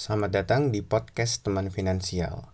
Selamat 0.00 0.32
datang 0.32 0.72
di 0.72 0.80
podcast 0.80 1.44
Teman 1.44 1.68
Finansial. 1.68 2.48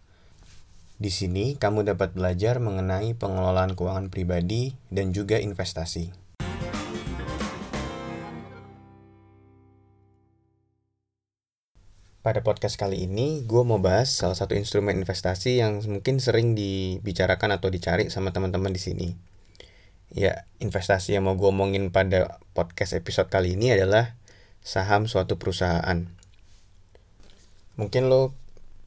Di 0.99 1.15
sini 1.15 1.55
kamu 1.55 1.87
dapat 1.87 2.11
belajar 2.11 2.59
mengenai 2.59 3.15
pengelolaan 3.15 3.79
keuangan 3.79 4.11
pribadi 4.11 4.75
dan 4.91 5.15
juga 5.15 5.39
investasi. 5.39 6.11
Pada 12.19 12.43
podcast 12.43 12.75
kali 12.75 13.07
ini, 13.07 13.47
gue 13.47 13.63
mau 13.63 13.79
bahas 13.79 14.11
salah 14.11 14.35
satu 14.35 14.59
instrumen 14.59 14.99
investasi 14.99 15.63
yang 15.63 15.79
mungkin 15.87 16.19
sering 16.19 16.59
dibicarakan 16.59 17.63
atau 17.63 17.71
dicari 17.71 18.11
sama 18.11 18.35
teman-teman 18.35 18.75
di 18.75 18.83
sini. 18.83 19.09
Ya, 20.11 20.51
investasi 20.59 21.15
yang 21.15 21.31
mau 21.31 21.39
gue 21.39 21.47
omongin 21.47 21.95
pada 21.95 22.43
podcast 22.59 22.99
episode 22.99 23.31
kali 23.31 23.55
ini 23.55 23.71
adalah 23.71 24.19
saham 24.67 25.07
suatu 25.07 25.39
perusahaan. 25.39 26.16
Mungkin 27.77 28.09
lo 28.09 28.33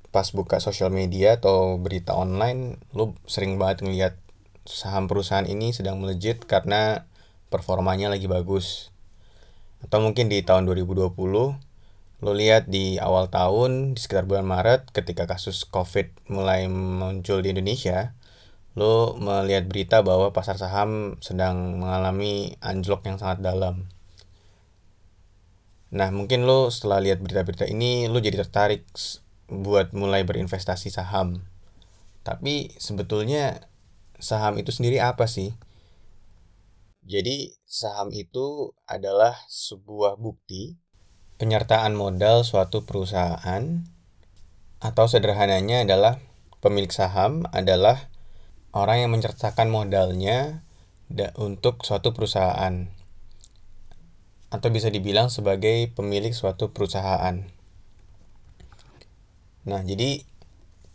pas 0.09 0.25
buka 0.33 0.57
sosial 0.57 0.89
media 0.89 1.37
atau 1.37 1.77
berita 1.77 2.17
online, 2.17 2.81
lo 2.97 3.13
sering 3.29 3.61
banget 3.61 3.85
ngeliat 3.85 4.13
saham 4.65 5.05
perusahaan 5.05 5.45
ini 5.45 5.69
sedang 5.73 6.01
melejit 6.01 6.45
karena 6.49 7.05
performanya 7.53 8.09
lagi 8.09 8.25
bagus. 8.25 8.89
Atau 9.85 10.01
mungkin 10.01 10.27
di 10.27 10.41
tahun 10.41 10.65
2020, 10.65 11.13
lo 12.19 12.31
lihat 12.35 12.67
di 12.67 12.97
awal 12.97 13.29
tahun 13.29 13.93
di 13.95 13.99
sekitar 14.01 14.25
bulan 14.25 14.43
Maret 14.49 14.89
ketika 14.91 15.29
kasus 15.29 15.63
COVID 15.69 16.29
mulai 16.33 16.65
muncul 16.67 17.45
di 17.45 17.53
Indonesia, 17.53 18.17
lo 18.73 19.13
melihat 19.21 19.69
berita 19.69 19.97
bahwa 20.01 20.33
pasar 20.33 20.57
saham 20.57 21.21
sedang 21.21 21.79
mengalami 21.79 22.57
anjlok 22.59 23.05
yang 23.05 23.21
sangat 23.21 23.45
dalam. 23.45 23.87
Nah, 25.89 26.13
mungkin 26.13 26.45
lo 26.45 26.69
setelah 26.69 27.01
lihat 27.01 27.17
berita-berita 27.17 27.65
ini, 27.65 28.05
lo 28.05 28.21
jadi 28.21 28.45
tertarik 28.45 28.85
buat 29.49 29.89
mulai 29.97 30.21
berinvestasi 30.21 30.93
saham. 30.93 31.41
Tapi 32.21 32.77
sebetulnya 32.77 33.65
saham 34.21 34.61
itu 34.61 34.69
sendiri 34.69 35.01
apa 35.01 35.25
sih? 35.25 35.57
Jadi, 37.01 37.57
saham 37.65 38.13
itu 38.13 38.69
adalah 38.85 39.33
sebuah 39.49 40.21
bukti 40.21 40.77
penyertaan 41.41 41.97
modal 41.97 42.45
suatu 42.45 42.85
perusahaan 42.85 43.63
atau 44.83 45.05
sederhananya 45.07 45.87
adalah 45.87 46.21
pemilik 46.59 46.91
saham 46.91 47.47
adalah 47.55 48.11
orang 48.75 49.07
yang 49.07 49.11
menyertakan 49.15 49.71
modalnya 49.71 50.61
untuk 51.39 51.81
suatu 51.87 52.13
perusahaan 52.13 52.98
atau 54.49 54.69
bisa 54.73 54.89
dibilang 54.89 55.29
sebagai 55.29 55.93
pemilik 55.93 56.33
suatu 56.33 56.73
perusahaan. 56.73 57.45
Nah, 59.69 59.81
jadi 59.85 60.25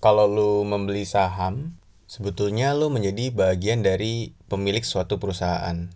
kalau 0.02 0.26
lu 0.26 0.52
membeli 0.66 1.06
saham, 1.06 1.78
sebetulnya 2.10 2.74
lu 2.74 2.90
menjadi 2.90 3.30
bagian 3.30 3.86
dari 3.86 4.34
pemilik 4.50 4.82
suatu 4.82 5.22
perusahaan. 5.22 5.88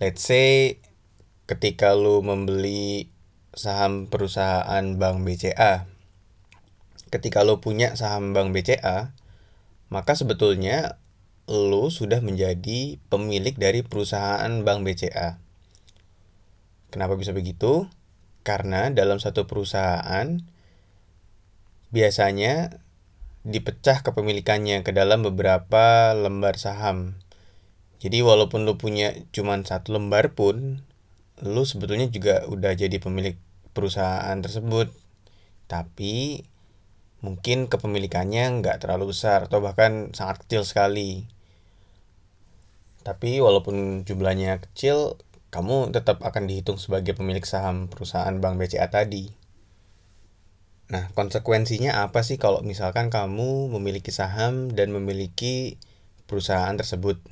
Let's 0.00 0.24
say 0.24 0.80
ketika 1.44 1.92
lu 1.92 2.24
membeli 2.24 3.12
saham 3.54 4.08
perusahaan 4.08 4.96
Bank 4.96 5.22
BCA, 5.22 5.86
ketika 7.12 7.46
lu 7.46 7.60
punya 7.62 7.94
saham 7.94 8.32
Bank 8.34 8.50
BCA, 8.56 9.14
maka 9.92 10.18
sebetulnya 10.18 10.98
lu 11.46 11.92
sudah 11.92 12.24
menjadi 12.24 12.98
pemilik 13.12 13.54
dari 13.54 13.84
perusahaan 13.84 14.50
Bank 14.64 14.82
BCA. 14.88 15.43
Kenapa 16.94 17.18
bisa 17.18 17.34
begitu? 17.34 17.90
Karena 18.46 18.94
dalam 18.94 19.18
satu 19.18 19.50
perusahaan 19.50 20.38
biasanya 21.90 22.78
dipecah 23.42 24.06
kepemilikannya 24.06 24.86
ke 24.86 24.94
dalam 24.94 25.26
beberapa 25.26 26.14
lembar 26.14 26.54
saham. 26.54 27.18
Jadi 27.98 28.22
walaupun 28.22 28.62
lu 28.62 28.78
punya 28.78 29.10
cuma 29.34 29.58
satu 29.66 29.98
lembar 29.98 30.38
pun, 30.38 30.86
lu 31.42 31.66
sebetulnya 31.66 32.06
juga 32.14 32.46
udah 32.46 32.78
jadi 32.78 33.02
pemilik 33.02 33.34
perusahaan 33.74 34.38
tersebut 34.38 34.94
tapi 35.66 36.46
mungkin 37.24 37.66
kepemilikannya 37.66 38.62
nggak 38.62 38.84
terlalu 38.84 39.10
besar 39.10 39.50
atau 39.50 39.58
bahkan 39.58 40.14
sangat 40.14 40.46
kecil 40.46 40.62
sekali 40.62 41.26
tapi 43.02 43.42
walaupun 43.42 44.06
jumlahnya 44.06 44.62
kecil 44.62 45.18
kamu 45.54 45.94
tetap 45.94 46.18
akan 46.26 46.50
dihitung 46.50 46.82
sebagai 46.82 47.14
pemilik 47.14 47.46
saham 47.46 47.86
perusahaan 47.86 48.34
Bank 48.42 48.58
BCA 48.58 48.90
tadi 48.90 49.30
nah 50.90 51.06
konsekuensinya 51.14 52.02
apa 52.02 52.26
sih 52.26 52.42
kalau 52.42 52.60
misalkan 52.66 53.08
kamu 53.08 53.70
memiliki 53.70 54.10
saham 54.10 54.74
dan 54.74 54.90
memiliki 54.90 55.78
perusahaan 56.26 56.74
tersebut 56.74 57.22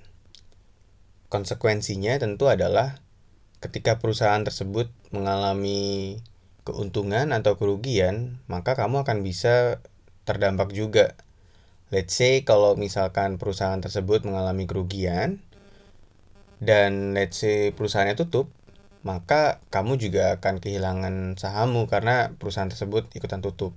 konsekuensinya 1.26 2.16
tentu 2.22 2.46
adalah 2.46 3.02
ketika 3.62 4.02
perusahaan 4.02 4.42
tersebut 4.42 4.90
mengalami 5.14 6.18
keuntungan 6.66 7.30
atau 7.30 7.58
kerugian, 7.58 8.42
maka 8.50 8.74
kamu 8.74 9.06
akan 9.06 9.22
bisa 9.22 9.78
terdampak 10.26 10.74
juga. 10.74 11.14
Let's 11.94 12.18
say 12.18 12.42
kalau 12.42 12.74
misalkan 12.74 13.38
perusahaan 13.38 13.78
tersebut 13.78 14.26
mengalami 14.26 14.64
kerugian 14.64 15.44
dan 16.62 17.10
let's 17.18 17.42
say 17.42 17.74
perusahaannya 17.74 18.14
tutup, 18.14 18.46
maka 19.02 19.58
kamu 19.74 19.98
juga 19.98 20.38
akan 20.38 20.62
kehilangan 20.62 21.34
sahammu 21.34 21.90
karena 21.90 22.38
perusahaan 22.38 22.70
tersebut 22.70 23.10
ikutan 23.18 23.42
tutup. 23.42 23.74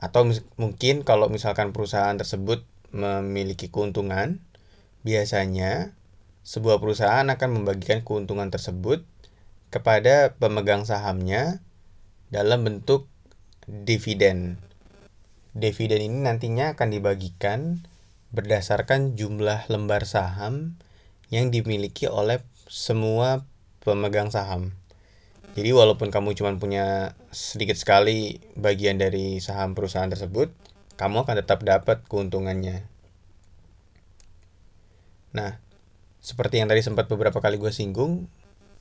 Atau 0.00 0.32
mungkin 0.56 1.04
kalau 1.04 1.28
misalkan 1.28 1.76
perusahaan 1.76 2.16
tersebut 2.16 2.64
memiliki 2.96 3.68
keuntungan, 3.68 4.40
biasanya 5.04 5.92
sebuah 6.40 6.80
perusahaan 6.80 7.28
akan 7.28 7.48
membagikan 7.52 8.00
keuntungan 8.00 8.48
tersebut 8.48 9.04
kepada 9.68 10.32
pemegang 10.40 10.88
sahamnya 10.88 11.60
dalam 12.32 12.64
bentuk 12.64 13.12
dividen. 13.68 14.56
Dividen 15.52 16.00
ini 16.00 16.18
nantinya 16.24 16.72
akan 16.72 16.88
dibagikan 16.96 17.84
berdasarkan 18.32 19.20
jumlah 19.20 19.68
lembar 19.68 20.08
saham 20.08 20.80
yang 21.28 21.52
dimiliki 21.52 22.08
oleh 22.08 22.42
semua 22.68 23.44
pemegang 23.84 24.32
saham. 24.32 24.72
Jadi 25.54 25.70
walaupun 25.70 26.10
kamu 26.10 26.34
cuma 26.34 26.50
punya 26.58 27.14
sedikit 27.30 27.78
sekali 27.78 28.42
bagian 28.58 28.98
dari 28.98 29.38
saham 29.38 29.78
perusahaan 29.78 30.10
tersebut, 30.10 30.50
kamu 30.98 31.22
akan 31.22 31.36
tetap 31.38 31.62
dapat 31.62 32.02
keuntungannya. 32.10 32.82
Nah, 35.34 35.62
seperti 36.18 36.58
yang 36.58 36.66
tadi 36.66 36.82
sempat 36.82 37.06
beberapa 37.06 37.38
kali 37.38 37.58
gue 37.62 37.70
singgung, 37.70 38.26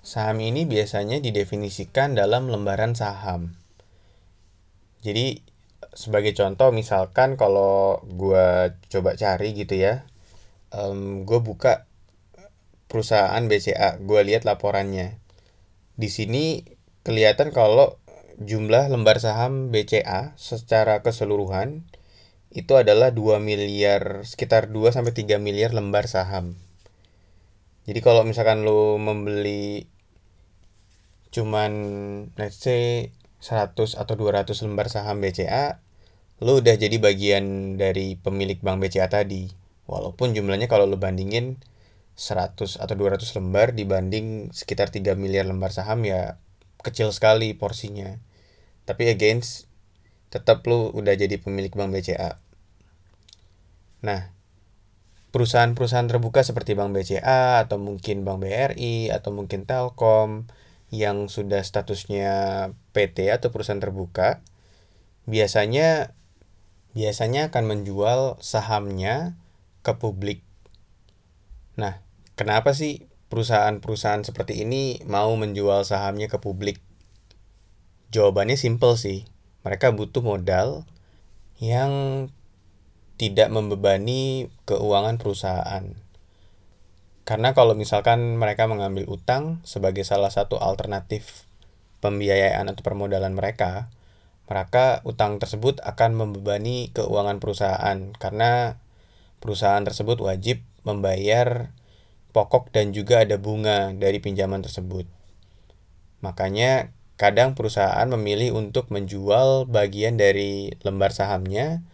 saham 0.02 0.42
ini 0.42 0.66
biasanya 0.66 1.22
didefinisikan 1.22 2.18
dalam 2.18 2.50
lembaran 2.50 2.98
saham. 2.98 3.54
Jadi 5.06 5.46
sebagai 5.94 6.34
contoh 6.34 6.74
misalkan 6.74 7.38
kalau 7.38 8.02
gue 8.08 8.74
coba 8.90 9.14
cari 9.14 9.54
gitu 9.54 9.78
ya, 9.78 10.10
um, 10.74 11.22
gue 11.28 11.38
buka 11.38 11.86
perusahaan 12.94 13.42
BCA, 13.50 13.98
gue 14.06 14.22
lihat 14.22 14.46
laporannya. 14.46 15.18
Di 15.98 16.14
sini 16.14 16.62
kelihatan 17.02 17.50
kalau 17.50 17.98
jumlah 18.38 18.94
lembar 18.94 19.18
saham 19.18 19.74
BCA 19.74 20.38
secara 20.38 21.02
keseluruhan 21.02 21.90
itu 22.54 22.78
adalah 22.78 23.10
2 23.10 23.42
miliar 23.42 24.22
sekitar 24.30 24.70
2 24.70 24.94
sampai 24.94 25.10
3 25.18 25.42
miliar 25.42 25.74
lembar 25.74 26.06
saham. 26.06 26.54
Jadi 27.90 28.00
kalau 28.06 28.22
misalkan 28.22 28.62
lo 28.62 29.02
membeli 29.02 29.90
cuman 31.34 31.74
let's 32.38 32.62
say 32.62 33.10
100 33.42 33.98
atau 33.98 34.14
200 34.14 34.54
lembar 34.70 34.88
saham 34.94 35.18
BCA, 35.18 35.82
lo 36.46 36.62
udah 36.62 36.78
jadi 36.78 36.94
bagian 37.02 37.76
dari 37.82 38.22
pemilik 38.22 38.62
bank 38.62 38.86
BCA 38.86 39.10
tadi. 39.10 39.50
Walaupun 39.90 40.38
jumlahnya 40.38 40.70
kalau 40.70 40.86
lo 40.86 41.02
bandingin 41.02 41.60
100 42.14 42.78
atau 42.78 42.96
200 42.96 43.26
lembar 43.38 43.74
dibanding 43.74 44.54
sekitar 44.54 44.94
3 44.94 45.18
miliar 45.18 45.50
lembar 45.50 45.74
saham 45.74 46.06
ya 46.06 46.38
kecil 46.86 47.10
sekali 47.10 47.58
porsinya. 47.58 48.22
Tapi 48.84 49.10
against 49.10 49.66
tetap 50.30 50.66
lo 50.66 50.92
udah 50.94 51.14
jadi 51.14 51.40
pemilik 51.40 51.72
bank 51.74 51.94
BCA. 51.94 52.38
Nah, 54.04 54.34
perusahaan-perusahaan 55.34 56.06
terbuka 56.06 56.46
seperti 56.46 56.78
Bank 56.78 56.94
BCA 56.94 57.66
atau 57.66 57.82
mungkin 57.82 58.22
Bank 58.22 58.46
BRI 58.46 59.10
atau 59.10 59.34
mungkin 59.34 59.66
Telkom 59.66 60.46
yang 60.94 61.26
sudah 61.26 61.66
statusnya 61.66 62.70
PT 62.94 63.34
atau 63.34 63.50
perusahaan 63.50 63.82
terbuka 63.82 64.46
biasanya 65.26 66.14
biasanya 66.94 67.50
akan 67.50 67.64
menjual 67.66 68.38
sahamnya 68.46 69.34
ke 69.82 69.98
publik. 69.98 70.46
Nah, 71.82 72.03
kenapa 72.34 72.74
sih 72.78 73.10
perusahaan-perusahaan 73.30 74.26
seperti 74.26 74.62
ini 74.62 75.02
mau 75.10 75.34
menjual 75.34 75.86
sahamnya 75.86 76.30
ke 76.30 76.38
publik? 76.38 76.82
Jawabannya 78.14 78.58
simpel 78.60 78.96
sih. 78.98 79.26
mereka 79.64 79.96
butuh 79.96 80.20
modal 80.20 80.84
yang 81.56 82.28
tidak 83.16 83.48
membebani 83.48 84.52
keuangan 84.68 85.16
perusahaan. 85.16 85.96
Karena 87.24 87.56
kalau 87.56 87.72
misalkan 87.72 88.36
mereka 88.36 88.68
mengambil 88.68 89.08
utang 89.08 89.64
sebagai 89.64 90.04
salah 90.04 90.28
satu 90.28 90.60
alternatif 90.60 91.48
pembiayaan 92.04 92.68
atau 92.68 92.84
permodalan 92.84 93.32
mereka, 93.32 93.88
maka 94.52 95.00
utang 95.08 95.40
tersebut 95.40 95.80
akan 95.88 96.20
membebani 96.20 96.92
keuangan 96.92 97.40
perusahaan 97.40 98.12
karena 98.20 98.84
perusahaan 99.40 99.82
tersebut 99.82 100.20
wajib 100.20 100.62
membayar 100.84 101.72
pokok 102.34 102.74
dan 102.74 102.92
juga 102.92 103.22
ada 103.22 103.38
bunga 103.38 103.94
dari 103.94 104.18
pinjaman 104.18 104.66
tersebut. 104.66 105.06
Makanya 106.26 106.90
kadang 107.16 107.54
perusahaan 107.54 108.10
memilih 108.10 108.58
untuk 108.58 108.90
menjual 108.90 109.70
bagian 109.70 110.18
dari 110.18 110.74
lembar 110.82 111.14
sahamnya 111.14 111.86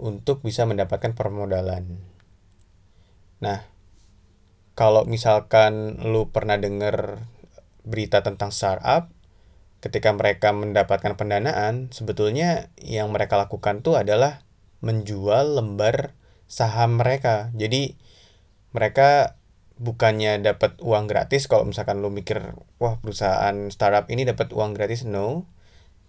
untuk 0.00 0.40
bisa 0.40 0.64
mendapatkan 0.64 1.12
permodalan. 1.12 2.00
Nah, 3.44 3.68
kalau 4.72 5.04
misalkan 5.04 6.00
lu 6.00 6.32
pernah 6.32 6.56
dengar 6.56 7.28
berita 7.84 8.24
tentang 8.24 8.54
startup, 8.54 9.12
ketika 9.84 10.14
mereka 10.14 10.54
mendapatkan 10.54 11.12
pendanaan, 11.18 11.92
sebetulnya 11.92 12.72
yang 12.80 13.12
mereka 13.12 13.36
lakukan 13.36 13.84
tuh 13.84 14.00
adalah 14.00 14.46
menjual 14.80 15.58
lembar 15.60 16.16
saham 16.46 17.02
mereka. 17.02 17.50
Jadi 17.52 17.98
mereka 18.72 19.36
bukannya 19.82 20.38
dapat 20.38 20.78
uang 20.78 21.10
gratis 21.10 21.50
kalau 21.50 21.66
misalkan 21.66 21.98
lu 21.98 22.14
mikir 22.14 22.54
wah 22.78 23.02
perusahaan 23.02 23.66
startup 23.74 24.06
ini 24.06 24.22
dapat 24.22 24.54
uang 24.54 24.78
gratis. 24.78 25.02
No. 25.02 25.50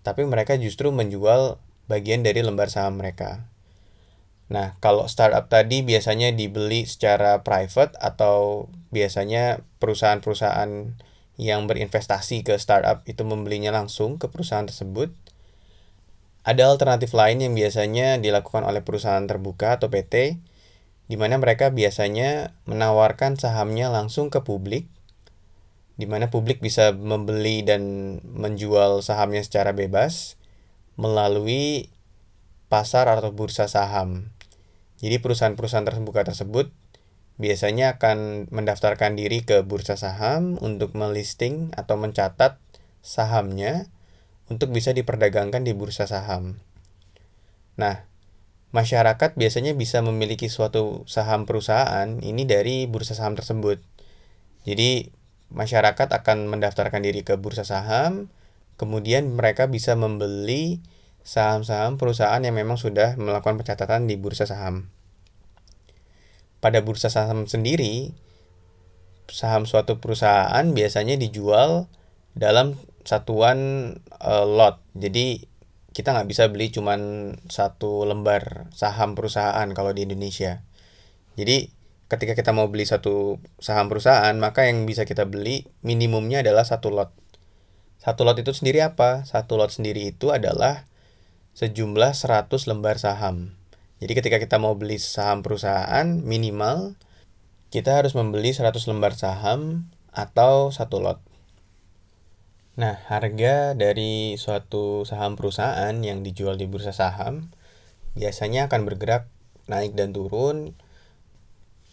Tapi 0.05 0.21
mereka 0.29 0.53
justru 0.61 0.93
menjual 0.93 1.57
bagian 1.89 2.21
dari 2.21 2.45
lembar 2.45 2.69
saham 2.69 3.01
mereka. 3.01 3.49
Nah 4.53 4.77
kalau 4.77 5.09
startup 5.09 5.49
tadi 5.49 5.81
biasanya 5.81 6.29
dibeli 6.29 6.85
secara 6.85 7.41
private 7.41 7.97
atau 7.97 8.69
biasanya 8.93 9.65
perusahaan-perusahaan 9.81 10.93
yang 11.41 11.65
berinvestasi 11.65 12.45
ke 12.45 12.53
startup 12.61 13.01
itu 13.09 13.25
membelinya 13.25 13.73
langsung 13.73 14.21
ke 14.21 14.29
perusahaan 14.29 14.69
tersebut. 14.69 15.09
Ada 16.45 16.69
alternatif 16.69 17.15
lain 17.15 17.41
yang 17.41 17.57
biasanya 17.57 18.21
dilakukan 18.21 18.67
oleh 18.67 18.85
perusahaan 18.85 19.23
terbuka 19.25 19.81
atau 19.81 19.89
PT 19.89 20.37
di 21.11 21.19
mana 21.19 21.35
mereka 21.39 21.69
biasanya 21.69 22.55
menawarkan 22.65 23.35
sahamnya 23.35 23.91
langsung 23.91 24.31
ke 24.31 24.41
publik, 24.41 24.87
di 25.99 26.09
mana 26.09 26.31
publik 26.33 26.63
bisa 26.63 26.95
membeli 26.95 27.61
dan 27.61 28.17
menjual 28.23 29.05
sahamnya 29.05 29.45
secara 29.45 29.75
bebas 29.77 30.39
melalui 30.97 31.93
pasar 32.71 33.05
atau 33.11 33.29
bursa 33.35 33.69
saham. 33.69 34.33
Jadi 34.97 35.19
perusahaan-perusahaan 35.19 35.85
terbuka 35.85 36.23
tersebut 36.23 36.71
biasanya 37.37 37.97
akan 37.97 38.47
mendaftarkan 38.53 39.17
diri 39.17 39.41
ke 39.43 39.65
bursa 39.65 39.97
saham 39.97 40.55
untuk 40.61 40.93
melisting 40.93 41.73
atau 41.73 41.97
mencatat 41.97 42.61
sahamnya 43.03 43.89
untuk 44.47 44.69
bisa 44.69 44.93
diperdagangkan 44.93 45.65
di 45.65 45.73
bursa 45.73 46.05
saham. 46.05 46.61
Nah, 47.73 48.05
masyarakat 48.73 49.37
biasanya 49.37 49.77
bisa 49.77 50.01
memiliki 50.01 50.49
suatu 50.49 51.05
saham 51.05 51.45
perusahaan 51.45 52.19
ini 52.19 52.43
dari 52.49 52.89
bursa 52.89 53.13
saham 53.13 53.37
tersebut. 53.37 53.79
Jadi 54.65 55.13
masyarakat 55.53 56.09
akan 56.09 56.49
mendaftarkan 56.49 57.05
diri 57.05 57.21
ke 57.21 57.37
bursa 57.37 57.61
saham, 57.61 58.33
kemudian 58.81 59.37
mereka 59.37 59.69
bisa 59.69 59.93
membeli 59.93 60.81
saham-saham 61.21 61.95
perusahaan 62.01 62.41
yang 62.41 62.57
memang 62.57 62.75
sudah 62.75 63.15
melakukan 63.15 63.61
pencatatan 63.61 64.09
di 64.09 64.17
bursa 64.17 64.49
saham. 64.49 64.89
Pada 66.57 66.81
bursa 66.81 67.13
saham 67.13 67.45
sendiri, 67.45 68.17
saham 69.29 69.69
suatu 69.69 70.01
perusahaan 70.01 70.65
biasanya 70.73 71.15
dijual 71.15 71.85
dalam 72.33 72.75
satuan 73.05 73.59
uh, 74.17 74.47
lot. 74.47 74.81
Jadi 74.97 75.45
kita 75.93 76.11
nggak 76.11 76.27
bisa 76.29 76.49
beli 76.49 76.73
cuman 76.73 77.33
satu 77.47 78.03
lembar 78.09 78.67
saham 78.73 79.13
perusahaan 79.13 79.69
kalau 79.77 79.93
di 79.93 80.09
Indonesia. 80.09 80.65
Jadi 81.37 81.69
ketika 82.09 82.33
kita 82.33 82.53
mau 82.53 82.69
beli 82.69 82.85
satu 82.85 83.37
saham 83.61 83.89
perusahaan, 83.89 84.33
maka 84.37 84.65
yang 84.65 84.85
bisa 84.89 85.05
kita 85.05 85.29
beli 85.29 85.69
minimumnya 85.85 86.41
adalah 86.41 86.65
satu 86.65 86.89
lot. 86.89 87.13
Satu 88.01 88.25
lot 88.25 88.35
itu 88.37 88.51
sendiri 88.51 88.83
apa? 88.83 89.23
Satu 89.23 89.55
lot 89.55 89.69
sendiri 89.69 90.11
itu 90.11 90.33
adalah 90.33 90.89
sejumlah 91.53 92.17
100 92.17 92.49
lembar 92.69 92.97
saham. 92.97 93.55
Jadi 94.03 94.13
ketika 94.19 94.37
kita 94.41 94.57
mau 94.59 94.75
beli 94.75 94.99
saham 94.99 95.45
perusahaan, 95.45 96.05
minimal 96.05 96.99
kita 97.71 98.01
harus 98.01 98.13
membeli 98.13 98.51
100 98.51 98.75
lembar 98.89 99.15
saham 99.15 99.89
atau 100.13 100.69
satu 100.69 101.01
lot. 101.01 101.21
Nah, 102.73 102.97
harga 103.05 103.77
dari 103.77 104.33
suatu 104.33 105.05
saham 105.05 105.37
perusahaan 105.37 105.93
yang 106.01 106.25
dijual 106.25 106.57
di 106.57 106.65
bursa 106.65 106.89
saham 106.89 107.53
biasanya 108.17 108.65
akan 108.65 108.89
bergerak 108.89 109.29
naik 109.69 109.93
dan 109.93 110.09
turun 110.09 110.73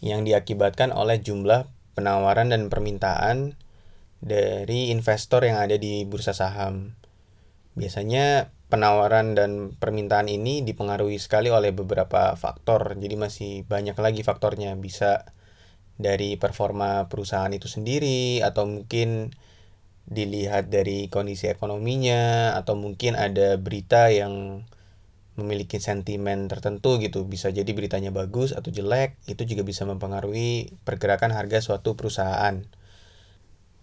yang 0.01 0.25
diakibatkan 0.25 0.89
oleh 0.89 1.21
jumlah 1.21 1.69
penawaran 1.93 2.49
dan 2.49 2.73
permintaan 2.73 3.61
dari 4.25 4.89
investor 4.89 5.45
yang 5.45 5.61
ada 5.61 5.77
di 5.77 6.01
bursa 6.09 6.33
saham. 6.33 6.97
Biasanya 7.77 8.49
penawaran 8.73 9.37
dan 9.37 9.77
permintaan 9.77 10.33
ini 10.33 10.65
dipengaruhi 10.65 11.21
sekali 11.21 11.53
oleh 11.53 11.69
beberapa 11.77 12.33
faktor. 12.33 12.97
Jadi 12.97 13.15
masih 13.21 13.51
banyak 13.69 13.97
lagi 14.01 14.25
faktornya. 14.25 14.73
Bisa 14.81 15.29
dari 16.01 16.41
performa 16.41 17.05
perusahaan 17.05 17.53
itu 17.53 17.69
sendiri 17.69 18.41
atau 18.41 18.65
mungkin 18.65 19.29
dilihat 20.11 20.67
dari 20.67 21.07
kondisi 21.07 21.47
ekonominya 21.47 22.51
atau 22.59 22.75
mungkin 22.75 23.15
ada 23.15 23.55
berita 23.55 24.11
yang 24.11 24.67
memiliki 25.39 25.79
sentimen 25.79 26.51
tertentu 26.51 26.99
gitu. 26.99 27.23
Bisa 27.23 27.47
jadi 27.49 27.71
beritanya 27.71 28.11
bagus 28.11 28.51
atau 28.51 28.67
jelek 28.75 29.15
itu 29.31 29.47
juga 29.47 29.63
bisa 29.63 29.87
mempengaruhi 29.87 30.75
pergerakan 30.83 31.31
harga 31.31 31.63
suatu 31.63 31.95
perusahaan. 31.95 32.59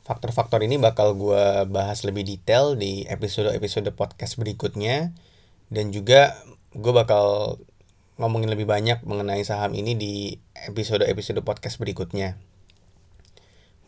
Faktor-faktor 0.05 0.61
ini 0.65 0.77
bakal 0.77 1.17
gue 1.17 1.65
bahas 1.73 2.05
lebih 2.05 2.29
detail 2.29 2.77
di 2.77 3.09
episode-episode 3.09 3.89
podcast 3.97 4.37
berikutnya. 4.37 5.17
Dan 5.73 5.97
juga 5.97 6.37
gue 6.77 6.93
bakal 6.93 7.57
ngomongin 8.21 8.53
lebih 8.53 8.69
banyak 8.69 9.01
mengenai 9.05 9.45
saham 9.49 9.73
ini 9.73 9.97
di 9.97 10.37
episode-episode 10.69 11.41
podcast 11.41 11.81
berikutnya. 11.81 12.37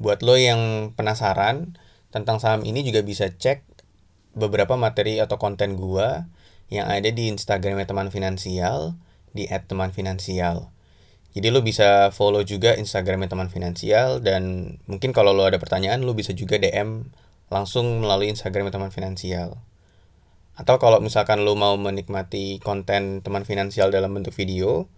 Buat 0.01 0.25
lo 0.25 0.41
yang 0.41 0.93
penasaran 0.97 1.77
tentang 2.11 2.43
saham 2.43 2.67
ini 2.67 2.83
juga 2.83 3.03
bisa 3.07 3.31
cek 3.31 3.63
beberapa 4.35 4.75
materi 4.79 5.19
atau 5.19 5.39
konten 5.39 5.79
gua 5.79 6.27
yang 6.71 6.87
ada 6.87 7.11
di 7.11 7.31
Instagramnya 7.31 7.87
teman 7.87 8.15
finansial 8.15 8.95
di 9.35 9.47
@temanfinansial. 9.51 10.71
Jadi 11.31 11.47
lo 11.55 11.63
bisa 11.63 12.11
follow 12.11 12.43
juga 12.43 12.75
Instagramnya 12.75 13.31
teman 13.31 13.47
finansial 13.47 14.19
dan 14.19 14.75
mungkin 14.91 15.15
kalau 15.15 15.31
lo 15.31 15.47
ada 15.47 15.63
pertanyaan 15.63 16.03
lo 16.03 16.15
bisa 16.15 16.35
juga 16.35 16.59
DM 16.59 17.07
langsung 17.51 18.03
melalui 18.03 18.31
Instagramnya 18.35 18.75
teman 18.75 18.91
finansial. 18.91 19.63
Atau 20.59 20.83
kalau 20.83 20.99
misalkan 20.99 21.47
lo 21.47 21.55
mau 21.55 21.79
menikmati 21.79 22.59
konten 22.59 23.23
teman 23.23 23.47
finansial 23.47 23.95
dalam 23.95 24.11
bentuk 24.11 24.35
video, 24.35 24.91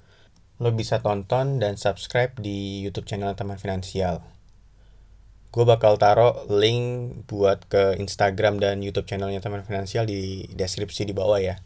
lo 0.57 0.71
bisa 0.73 1.04
tonton 1.04 1.61
dan 1.61 1.76
subscribe 1.76 2.33
di 2.40 2.81
YouTube 2.81 3.04
channel 3.04 3.37
teman 3.37 3.61
finansial 3.61 4.25
gue 5.52 5.64
bakal 5.68 6.00
taruh 6.00 6.49
link 6.49 7.12
buat 7.28 7.68
ke 7.68 8.00
Instagram 8.00 8.56
dan 8.56 8.80
YouTube 8.80 9.04
channelnya 9.04 9.44
teman 9.44 9.61
finansial 9.68 10.09
di 10.09 10.49
deskripsi 10.56 11.04
di 11.04 11.12
bawah 11.12 11.37
ya. 11.37 11.61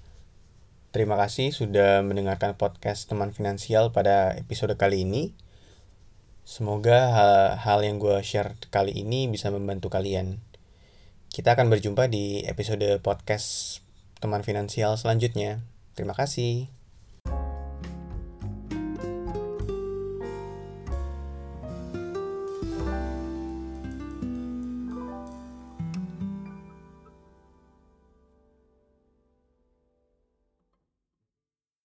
Terima 0.90 1.14
kasih 1.14 1.54
sudah 1.54 2.02
mendengarkan 2.02 2.58
podcast 2.58 3.06
teman 3.06 3.30
finansial 3.30 3.94
pada 3.94 4.34
episode 4.34 4.74
kali 4.74 5.06
ini. 5.06 5.38
Semoga 6.42 7.14
hal, 7.14 7.34
hal 7.62 7.78
yang 7.86 8.02
gue 8.02 8.18
share 8.26 8.58
kali 8.74 8.90
ini 8.90 9.30
bisa 9.30 9.54
membantu 9.54 9.86
kalian. 9.86 10.42
Kita 11.30 11.54
akan 11.54 11.70
berjumpa 11.70 12.10
di 12.10 12.42
episode 12.42 12.86
podcast 13.06 13.78
teman 14.18 14.42
finansial 14.42 14.98
selanjutnya. 14.98 15.62
Terima 15.94 16.14
kasih. 16.18 16.75